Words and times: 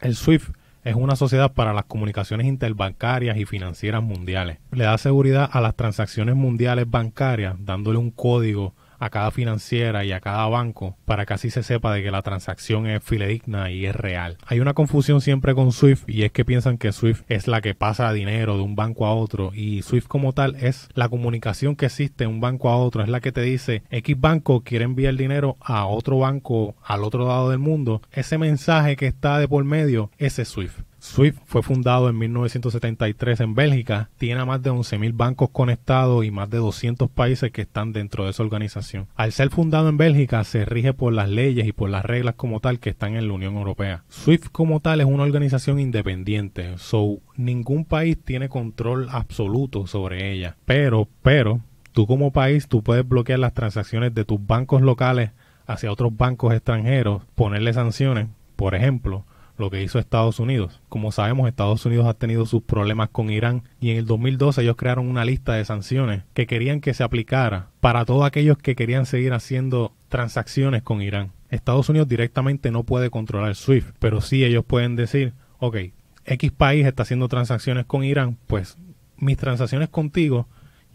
El 0.00 0.14
SWIFT 0.14 0.50
es 0.84 0.94
una 0.94 1.16
sociedad 1.16 1.52
para 1.52 1.72
las 1.72 1.84
comunicaciones 1.84 2.46
interbancarias 2.46 3.36
y 3.36 3.44
financieras 3.44 4.02
mundiales. 4.02 4.58
Le 4.70 4.84
da 4.84 4.96
seguridad 4.96 5.48
a 5.52 5.60
las 5.60 5.74
transacciones 5.74 6.36
mundiales 6.36 6.88
bancarias, 6.88 7.56
dándole 7.58 7.98
un 7.98 8.10
código 8.10 8.74
a 8.98 9.10
cada 9.10 9.30
financiera 9.30 10.04
y 10.04 10.12
a 10.12 10.20
cada 10.20 10.46
banco 10.48 10.96
para 11.04 11.26
que 11.26 11.34
así 11.34 11.50
se 11.50 11.62
sepa 11.62 11.92
de 11.92 12.02
que 12.02 12.10
la 12.10 12.22
transacción 12.22 12.86
es 12.86 13.02
fidedigna 13.02 13.70
y 13.70 13.86
es 13.86 13.94
real. 13.94 14.38
Hay 14.46 14.60
una 14.60 14.74
confusión 14.74 15.20
siempre 15.20 15.54
con 15.54 15.72
SWIFT 15.72 16.08
y 16.08 16.24
es 16.24 16.32
que 16.32 16.44
piensan 16.44 16.78
que 16.78 16.92
SWIFT 16.92 17.24
es 17.30 17.48
la 17.48 17.60
que 17.60 17.74
pasa 17.74 18.12
dinero 18.12 18.56
de 18.56 18.62
un 18.62 18.76
banco 18.76 19.06
a 19.06 19.14
otro 19.14 19.52
y 19.54 19.82
SWIFT 19.82 20.08
como 20.08 20.32
tal 20.32 20.56
es 20.56 20.88
la 20.94 21.08
comunicación 21.08 21.76
que 21.76 21.86
existe 21.86 22.24
de 22.24 22.28
un 22.28 22.40
banco 22.40 22.68
a 22.68 22.76
otro, 22.76 23.02
es 23.02 23.08
la 23.08 23.20
que 23.20 23.32
te 23.32 23.42
dice 23.42 23.82
X 23.90 24.20
banco 24.20 24.62
quiere 24.62 24.84
enviar 24.84 25.14
dinero 25.14 25.56
a 25.60 25.86
otro 25.86 26.18
banco 26.18 26.74
al 26.84 27.04
otro 27.04 27.26
lado 27.26 27.50
del 27.50 27.58
mundo. 27.58 28.02
Ese 28.12 28.38
mensaje 28.38 28.96
que 28.96 29.06
está 29.06 29.38
de 29.38 29.48
por 29.48 29.64
medio, 29.64 30.10
ese 30.18 30.42
es 30.42 30.48
SWIFT. 30.48 30.87
SWIFT 31.00 31.38
fue 31.44 31.62
fundado 31.62 32.08
en 32.08 32.18
1973 32.18 33.40
en 33.40 33.54
Bélgica, 33.54 34.10
tiene 34.18 34.44
más 34.44 34.62
de 34.62 34.70
11.000 34.70 35.12
bancos 35.14 35.50
conectados 35.50 36.24
y 36.24 36.30
más 36.30 36.50
de 36.50 36.58
200 36.58 37.08
países 37.10 37.52
que 37.52 37.62
están 37.62 37.92
dentro 37.92 38.24
de 38.24 38.30
esa 38.30 38.42
organización. 38.42 39.06
Al 39.14 39.32
ser 39.32 39.50
fundado 39.50 39.88
en 39.88 39.96
Bélgica, 39.96 40.42
se 40.44 40.64
rige 40.64 40.92
por 40.92 41.12
las 41.12 41.28
leyes 41.28 41.66
y 41.66 41.72
por 41.72 41.90
las 41.90 42.04
reglas 42.04 42.34
como 42.34 42.60
tal 42.60 42.80
que 42.80 42.90
están 42.90 43.16
en 43.16 43.28
la 43.28 43.34
Unión 43.34 43.56
Europea. 43.56 44.04
SWIFT 44.10 44.48
como 44.50 44.80
tal 44.80 45.00
es 45.00 45.06
una 45.06 45.22
organización 45.22 45.78
independiente, 45.78 46.76
so 46.78 47.18
ningún 47.36 47.84
país 47.84 48.18
tiene 48.22 48.48
control 48.48 49.08
absoluto 49.10 49.86
sobre 49.86 50.32
ella. 50.32 50.56
Pero, 50.64 51.08
pero, 51.22 51.60
tú 51.92 52.06
como 52.06 52.32
país, 52.32 52.68
tú 52.68 52.82
puedes 52.82 53.06
bloquear 53.06 53.38
las 53.38 53.54
transacciones 53.54 54.14
de 54.14 54.24
tus 54.24 54.44
bancos 54.44 54.82
locales 54.82 55.30
hacia 55.66 55.92
otros 55.92 56.16
bancos 56.16 56.54
extranjeros, 56.54 57.22
ponerle 57.34 57.72
sanciones, 57.72 58.26
por 58.56 58.74
ejemplo, 58.74 59.24
lo 59.58 59.70
que 59.70 59.82
hizo 59.82 59.98
Estados 59.98 60.40
Unidos. 60.40 60.80
Como 60.88 61.12
sabemos, 61.12 61.48
Estados 61.48 61.84
Unidos 61.84 62.06
ha 62.06 62.14
tenido 62.14 62.46
sus 62.46 62.62
problemas 62.62 63.08
con 63.10 63.30
Irán 63.30 63.64
y 63.80 63.90
en 63.90 63.98
el 63.98 64.06
2012 64.06 64.62
ellos 64.62 64.76
crearon 64.76 65.08
una 65.08 65.24
lista 65.24 65.54
de 65.54 65.64
sanciones 65.64 66.22
que 66.32 66.46
querían 66.46 66.80
que 66.80 66.94
se 66.94 67.02
aplicara 67.02 67.68
para 67.80 68.04
todos 68.04 68.24
aquellos 68.24 68.58
que 68.58 68.76
querían 68.76 69.06
seguir 69.06 69.32
haciendo 69.32 69.92
transacciones 70.08 70.82
con 70.82 71.02
Irán. 71.02 71.32
Estados 71.50 71.88
Unidos 71.88 72.08
directamente 72.08 72.70
no 72.70 72.84
puede 72.84 73.10
controlar 73.10 73.54
SWIFT, 73.54 73.96
pero 73.98 74.20
sí 74.20 74.44
ellos 74.44 74.64
pueden 74.64 74.96
decir, 74.96 75.32
ok, 75.58 75.76
X 76.24 76.52
país 76.52 76.86
está 76.86 77.02
haciendo 77.02 77.28
transacciones 77.28 77.86
con 77.86 78.04
Irán, 78.04 78.36
pues 78.46 78.76
mis 79.16 79.36
transacciones 79.36 79.88
contigo 79.88 80.46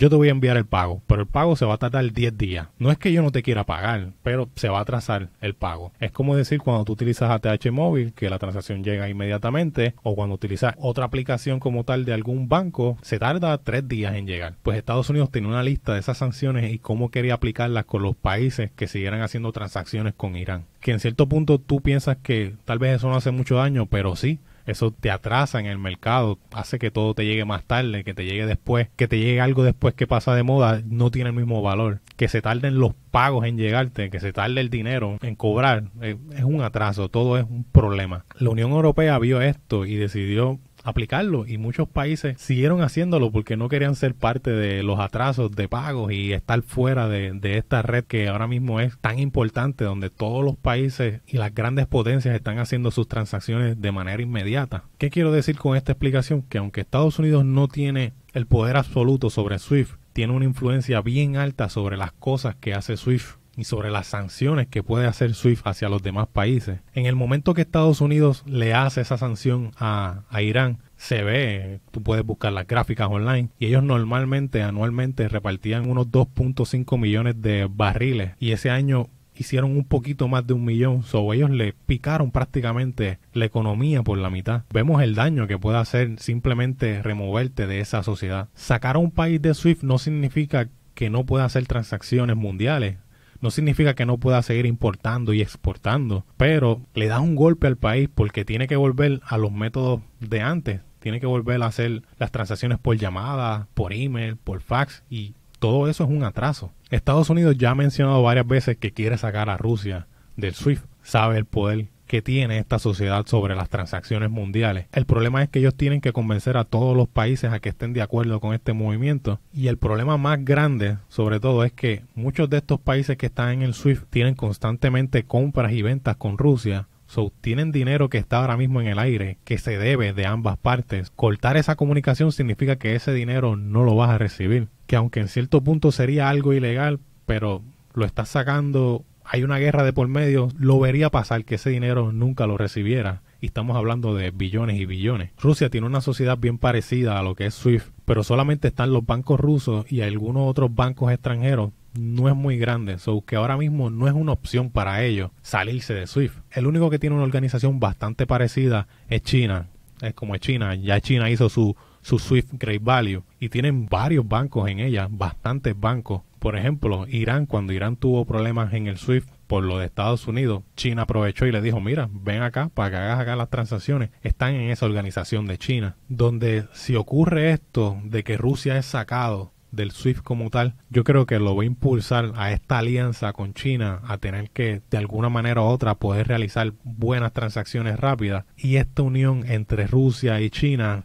yo 0.00 0.08
te 0.08 0.16
voy 0.16 0.28
a 0.28 0.30
enviar 0.30 0.56
el 0.56 0.64
pago, 0.64 1.02
pero 1.06 1.20
el 1.20 1.28
pago 1.28 1.56
se 1.56 1.66
va 1.66 1.74
a 1.74 1.78
tardar 1.78 2.10
10 2.10 2.38
días. 2.38 2.68
No 2.78 2.90
es 2.90 2.96
que 2.96 3.12
yo 3.12 3.20
no 3.20 3.30
te 3.30 3.42
quiera 3.42 3.64
pagar, 3.64 4.12
pero 4.22 4.48
se 4.54 4.70
va 4.70 4.78
a 4.78 4.82
atrasar 4.82 5.28
el 5.42 5.52
pago. 5.52 5.92
Es 6.00 6.10
como 6.10 6.34
decir 6.34 6.58
cuando 6.60 6.86
tú 6.86 6.94
utilizas 6.94 7.30
ATH 7.30 7.70
móvil, 7.70 8.14
que 8.14 8.30
la 8.30 8.38
transacción 8.38 8.82
llega 8.82 9.10
inmediatamente, 9.10 9.94
o 10.02 10.14
cuando 10.14 10.34
utilizas 10.34 10.74
otra 10.78 11.04
aplicación 11.04 11.60
como 11.60 11.84
tal 11.84 12.06
de 12.06 12.14
algún 12.14 12.48
banco, 12.48 12.96
se 13.02 13.18
tarda 13.18 13.58
3 13.58 13.88
días 13.88 14.14
en 14.14 14.26
llegar. 14.26 14.54
Pues 14.62 14.78
Estados 14.78 15.10
Unidos 15.10 15.30
tiene 15.30 15.48
una 15.48 15.62
lista 15.62 15.92
de 15.92 16.00
esas 16.00 16.16
sanciones 16.16 16.72
y 16.72 16.78
cómo 16.78 17.10
quería 17.10 17.34
aplicarlas 17.34 17.84
con 17.84 18.02
los 18.02 18.16
países 18.16 18.70
que 18.70 18.88
siguieran 18.88 19.20
haciendo 19.20 19.52
transacciones 19.52 20.14
con 20.14 20.34
Irán. 20.34 20.64
Que 20.80 20.92
en 20.92 21.00
cierto 21.00 21.28
punto 21.28 21.58
tú 21.58 21.82
piensas 21.82 22.16
que 22.16 22.54
tal 22.64 22.78
vez 22.78 22.96
eso 22.96 23.10
no 23.10 23.16
hace 23.16 23.32
mucho 23.32 23.56
daño, 23.56 23.84
pero 23.84 24.16
sí, 24.16 24.38
eso 24.70 24.90
te 24.92 25.10
atrasa 25.10 25.60
en 25.60 25.66
el 25.66 25.78
mercado, 25.78 26.38
hace 26.52 26.78
que 26.78 26.90
todo 26.90 27.14
te 27.14 27.24
llegue 27.24 27.44
más 27.44 27.64
tarde, 27.64 28.04
que 28.04 28.14
te 28.14 28.24
llegue 28.24 28.46
después, 28.46 28.88
que 28.96 29.08
te 29.08 29.18
llegue 29.18 29.40
algo 29.40 29.62
después 29.62 29.94
que 29.94 30.06
pasa 30.06 30.34
de 30.34 30.42
moda, 30.42 30.82
no 30.86 31.10
tiene 31.10 31.30
el 31.30 31.36
mismo 31.36 31.62
valor. 31.62 32.00
Que 32.16 32.28
se 32.28 32.42
tarden 32.42 32.78
los 32.78 32.94
pagos 33.10 33.46
en 33.46 33.56
llegarte, 33.56 34.10
que 34.10 34.20
se 34.20 34.32
tarde 34.32 34.60
el 34.60 34.70
dinero 34.70 35.18
en 35.22 35.34
cobrar, 35.34 35.84
eh, 36.02 36.16
es 36.36 36.44
un 36.44 36.62
atraso, 36.62 37.08
todo 37.08 37.38
es 37.38 37.44
un 37.44 37.64
problema. 37.64 38.24
La 38.38 38.50
Unión 38.50 38.70
Europea 38.72 39.18
vio 39.18 39.40
esto 39.40 39.86
y 39.86 39.96
decidió 39.96 40.58
aplicarlo 40.84 41.46
y 41.46 41.58
muchos 41.58 41.88
países 41.88 42.40
siguieron 42.40 42.82
haciéndolo 42.82 43.30
porque 43.30 43.56
no 43.56 43.68
querían 43.68 43.94
ser 43.94 44.14
parte 44.14 44.50
de 44.50 44.82
los 44.82 45.00
atrasos 45.00 45.50
de 45.52 45.68
pagos 45.68 46.12
y 46.12 46.32
estar 46.32 46.62
fuera 46.62 47.08
de, 47.08 47.38
esta 47.42 47.82
red 47.82 48.04
que 48.04 48.28
ahora 48.28 48.46
mismo 48.46 48.80
es 48.80 48.96
tan 48.98 49.18
importante 49.18 49.84
donde 49.84 50.10
todos 50.10 50.44
los 50.44 50.56
países 50.56 51.20
y 51.26 51.36
las 51.36 51.54
grandes 51.54 51.86
potencias 51.86 52.34
están 52.34 52.58
haciendo 52.58 52.90
sus 52.90 53.08
transacciones 53.08 53.80
de 53.80 53.92
manera 53.92 54.22
inmediata. 54.22 54.84
¿Qué 54.98 55.10
quiero 55.10 55.32
decir 55.32 55.56
con 55.56 55.76
esta 55.76 55.92
explicación? 55.92 56.42
Que 56.42 56.58
aunque 56.58 56.80
Estados 56.80 57.18
Unidos 57.18 57.44
no 57.44 57.68
tiene 57.68 58.12
el 58.32 58.46
poder 58.46 58.76
absoluto 58.76 59.30
sobre 59.30 59.58
SWIFT, 59.58 59.94
tiene 60.12 60.32
una 60.32 60.44
influencia 60.44 61.00
bien 61.00 61.36
alta 61.36 61.68
sobre 61.68 61.96
las 61.96 62.12
cosas 62.12 62.56
que 62.56 62.74
hace 62.74 62.96
SWIFT 62.96 63.39
y 63.60 63.64
sobre 63.64 63.90
las 63.90 64.06
sanciones 64.06 64.66
que 64.66 64.82
puede 64.82 65.06
hacer 65.06 65.34
SWIFT 65.34 65.66
hacia 65.66 65.88
los 65.88 66.02
demás 66.02 66.28
países. 66.28 66.80
En 66.94 67.06
el 67.06 67.16
momento 67.16 67.54
que 67.54 67.62
Estados 67.62 68.00
Unidos 68.00 68.42
le 68.46 68.74
hace 68.74 69.00
esa 69.02 69.18
sanción 69.18 69.72
a, 69.78 70.22
Irán, 70.40 70.78
se 70.96 71.22
ve, 71.22 71.80
tú 71.90 72.02
puedes 72.02 72.24
buscar 72.24 72.52
las 72.52 72.66
gráficas 72.66 73.08
online, 73.10 73.48
y 73.58 73.66
ellos 73.66 73.82
normalmente 73.82 74.62
anualmente 74.62 75.28
repartían 75.28 75.88
unos 75.88 76.08
2.5 76.08 76.98
millones 76.98 77.40
de 77.40 77.68
barriles 77.70 78.32
y 78.38 78.52
ese 78.52 78.70
año 78.70 79.08
hicieron 79.34 79.70
un 79.76 79.84
poquito 79.84 80.28
más 80.28 80.46
de 80.46 80.52
un 80.52 80.64
millón, 80.64 81.02
so 81.02 81.32
ellos 81.32 81.50
le 81.50 81.72
picaron 81.72 82.30
prácticamente 82.30 83.18
la 83.32 83.46
economía 83.46 84.02
por 84.02 84.18
la 84.18 84.28
mitad. 84.28 84.64
Vemos 84.70 85.02
el 85.02 85.14
daño 85.14 85.46
que 85.46 85.58
puede 85.58 85.78
hacer 85.78 86.18
simplemente 86.18 87.02
removerte 87.02 87.66
de 87.66 87.80
esa 87.80 88.02
sociedad. 88.02 88.48
Sacar 88.54 88.96
a 88.96 88.98
un 88.98 89.10
país 89.10 89.40
de 89.40 89.54
SWIFT 89.54 89.82
no 89.82 89.98
significa 89.98 90.68
que 90.94 91.08
no 91.08 91.24
pueda 91.24 91.46
hacer 91.46 91.66
transacciones 91.66 92.36
mundiales 92.36 92.98
no 93.40 93.50
significa 93.50 93.94
que 93.94 94.06
no 94.06 94.18
pueda 94.18 94.42
seguir 94.42 94.66
importando 94.66 95.32
y 95.32 95.40
exportando, 95.40 96.24
pero 96.36 96.80
le 96.94 97.08
da 97.08 97.20
un 97.20 97.36
golpe 97.36 97.66
al 97.66 97.76
país 97.76 98.08
porque 98.14 98.44
tiene 98.44 98.68
que 98.68 98.76
volver 98.76 99.20
a 99.26 99.38
los 99.38 99.52
métodos 99.52 100.00
de 100.20 100.40
antes. 100.40 100.80
Tiene 100.98 101.20
que 101.20 101.26
volver 101.26 101.62
a 101.62 101.66
hacer 101.66 102.02
las 102.18 102.30
transacciones 102.30 102.78
por 102.78 102.96
llamada, 102.96 103.68
por 103.74 103.92
email, 103.94 104.36
por 104.36 104.60
fax 104.60 105.02
y 105.08 105.34
todo 105.58 105.88
eso 105.88 106.04
es 106.04 106.10
un 106.10 106.24
atraso. 106.24 106.72
Estados 106.90 107.30
Unidos 107.30 107.56
ya 107.56 107.70
ha 107.70 107.74
mencionado 107.74 108.22
varias 108.22 108.46
veces 108.46 108.76
que 108.76 108.92
quiere 108.92 109.16
sacar 109.16 109.48
a 109.48 109.56
Rusia 109.56 110.08
del 110.36 110.54
SWIFT. 110.54 110.84
Sabe 111.02 111.38
el 111.38 111.46
poder 111.46 111.88
que 112.10 112.22
tiene 112.22 112.58
esta 112.58 112.80
sociedad 112.80 113.24
sobre 113.28 113.54
las 113.54 113.68
transacciones 113.68 114.30
mundiales. 114.30 114.86
El 114.90 115.06
problema 115.06 115.44
es 115.44 115.48
que 115.48 115.60
ellos 115.60 115.76
tienen 115.76 116.00
que 116.00 116.12
convencer 116.12 116.56
a 116.56 116.64
todos 116.64 116.96
los 116.96 117.06
países 117.06 117.52
a 117.52 117.60
que 117.60 117.68
estén 117.68 117.92
de 117.92 118.02
acuerdo 118.02 118.40
con 118.40 118.52
este 118.52 118.72
movimiento. 118.72 119.38
Y 119.54 119.68
el 119.68 119.78
problema 119.78 120.16
más 120.16 120.44
grande, 120.44 120.96
sobre 121.08 121.38
todo, 121.38 121.62
es 121.62 121.70
que 121.70 122.02
muchos 122.16 122.50
de 122.50 122.56
estos 122.56 122.80
países 122.80 123.16
que 123.16 123.26
están 123.26 123.50
en 123.50 123.62
el 123.62 123.74
SWIFT 123.74 124.10
tienen 124.10 124.34
constantemente 124.34 125.22
compras 125.22 125.70
y 125.70 125.82
ventas 125.82 126.16
con 126.16 126.36
Rusia. 126.36 126.88
So, 127.06 127.32
tienen 127.40 127.70
dinero 127.70 128.08
que 128.08 128.18
está 128.18 128.38
ahora 128.38 128.56
mismo 128.56 128.80
en 128.80 128.88
el 128.88 128.98
aire, 128.98 129.38
que 129.44 129.58
se 129.58 129.78
debe 129.78 130.12
de 130.12 130.26
ambas 130.26 130.56
partes. 130.56 131.12
Cortar 131.14 131.56
esa 131.56 131.76
comunicación 131.76 132.32
significa 132.32 132.74
que 132.74 132.96
ese 132.96 133.14
dinero 133.14 133.54
no 133.54 133.84
lo 133.84 133.94
vas 133.94 134.10
a 134.10 134.18
recibir. 134.18 134.66
Que 134.88 134.96
aunque 134.96 135.20
en 135.20 135.28
cierto 135.28 135.60
punto 135.60 135.92
sería 135.92 136.28
algo 136.28 136.54
ilegal, 136.54 136.98
pero 137.24 137.62
lo 137.94 138.04
estás 138.04 138.30
sacando 138.30 139.04
hay 139.32 139.44
una 139.44 139.58
guerra 139.58 139.84
de 139.84 139.92
por 139.92 140.08
medio, 140.08 140.48
lo 140.58 140.80
vería 140.80 141.08
pasar 141.08 141.44
que 141.44 141.54
ese 141.54 141.70
dinero 141.70 142.10
nunca 142.10 142.48
lo 142.48 142.58
recibiera. 142.58 143.22
Y 143.40 143.46
estamos 143.46 143.76
hablando 143.76 144.12
de 144.12 144.32
billones 144.32 144.80
y 144.80 144.86
billones. 144.86 145.30
Rusia 145.40 145.70
tiene 145.70 145.86
una 145.86 146.00
sociedad 146.00 146.36
bien 146.36 146.58
parecida 146.58 147.16
a 147.16 147.22
lo 147.22 147.36
que 147.36 147.46
es 147.46 147.54
SWIFT, 147.54 147.92
pero 148.04 148.24
solamente 148.24 148.66
están 148.66 148.92
los 148.92 149.06
bancos 149.06 149.38
rusos 149.38 149.90
y 149.90 150.00
algunos 150.00 150.50
otros 150.50 150.74
bancos 150.74 151.12
extranjeros. 151.12 151.70
No 151.96 152.28
es 152.28 152.34
muy 152.34 152.58
grande, 152.58 152.98
so 152.98 153.24
que 153.24 153.36
ahora 153.36 153.56
mismo 153.56 153.88
no 153.88 154.08
es 154.08 154.14
una 154.14 154.32
opción 154.32 154.68
para 154.68 155.04
ellos 155.04 155.30
salirse 155.42 155.94
de 155.94 156.08
SWIFT. 156.08 156.34
El 156.50 156.66
único 156.66 156.90
que 156.90 156.98
tiene 156.98 157.14
una 157.14 157.24
organización 157.24 157.78
bastante 157.78 158.26
parecida 158.26 158.88
es 159.08 159.22
China. 159.22 159.68
Es 160.02 160.12
como 160.12 160.34
es 160.34 160.40
China, 160.40 160.74
ya 160.74 161.00
China 161.00 161.30
hizo 161.30 161.48
su, 161.48 161.76
su 162.02 162.18
SWIFT 162.18 162.54
Great 162.54 162.82
Value 162.82 163.22
y 163.38 163.48
tienen 163.48 163.86
varios 163.86 164.26
bancos 164.26 164.68
en 164.68 164.80
ella, 164.80 165.06
bastantes 165.08 165.78
bancos 165.78 166.22
por 166.40 166.56
ejemplo, 166.56 167.06
Irán, 167.06 167.46
cuando 167.46 167.72
Irán 167.72 167.96
tuvo 167.96 168.24
problemas 168.24 168.72
en 168.72 168.86
el 168.86 168.96
SWIFT 168.96 169.28
por 169.46 169.62
lo 169.62 169.78
de 169.78 169.86
Estados 169.86 170.26
Unidos, 170.26 170.62
China 170.74 171.02
aprovechó 171.02 171.46
y 171.46 171.52
le 171.52 171.60
dijo, 171.60 171.80
mira, 171.80 172.08
ven 172.10 172.42
acá 172.42 172.70
para 172.72 172.90
que 172.90 172.96
hagas 172.96 173.20
acá 173.20 173.36
las 173.36 173.50
transacciones. 173.50 174.10
Están 174.22 174.54
en 174.54 174.70
esa 174.70 174.86
organización 174.86 175.46
de 175.46 175.58
China, 175.58 175.96
donde 176.08 176.66
si 176.72 176.96
ocurre 176.96 177.52
esto 177.52 177.98
de 178.04 178.24
que 178.24 178.38
Rusia 178.38 178.78
es 178.78 178.86
sacado 178.86 179.52
del 179.70 179.90
SWIFT 179.92 180.22
como 180.22 180.48
tal, 180.48 180.76
yo 180.88 181.04
creo 181.04 181.26
que 181.26 181.38
lo 181.38 181.54
va 181.54 181.62
a 181.62 181.66
impulsar 181.66 182.32
a 182.36 182.52
esta 182.52 182.78
alianza 182.78 183.34
con 183.34 183.52
China 183.52 184.00
a 184.06 184.16
tener 184.16 184.50
que 184.50 184.80
de 184.90 184.98
alguna 184.98 185.28
manera 185.28 185.60
u 185.60 185.64
otra 185.64 185.94
poder 185.94 186.28
realizar 186.28 186.72
buenas 186.82 187.32
transacciones 187.34 188.00
rápidas 188.00 188.46
y 188.56 188.76
esta 188.76 189.02
unión 189.02 189.44
entre 189.46 189.86
Rusia 189.86 190.40
y 190.40 190.48
China 190.48 191.04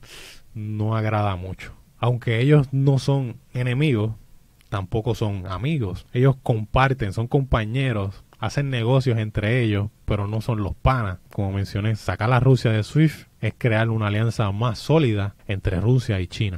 no 0.53 0.95
agrada 0.95 1.35
mucho. 1.35 1.73
Aunque 1.97 2.39
ellos 2.39 2.67
no 2.71 2.99
son 2.99 3.37
enemigos, 3.53 4.13
tampoco 4.75 5.15
son 5.15 5.47
amigos. 5.47 6.05
Ellos 6.11 6.35
comparten, 6.43 7.13
son 7.13 7.27
compañeros, 7.27 8.25
hacen 8.39 8.69
negocios 8.69 9.17
entre 9.17 9.61
ellos, 9.61 9.87
pero 10.03 10.27
no 10.27 10.41
son 10.41 10.63
los 10.63 10.75
panas. 10.75 11.19
Como 11.31 11.53
mencioné, 11.53 11.95
sacar 11.95 12.33
a 12.33 12.41
Rusia 12.41 12.71
de 12.71 12.83
SWIFT 12.83 13.29
es 13.39 13.53
crear 13.57 13.89
una 13.89 14.07
alianza 14.07 14.51
más 14.51 14.77
sólida 14.77 15.35
entre 15.47 15.79
Rusia 15.79 16.19
y 16.19 16.27
China. 16.27 16.53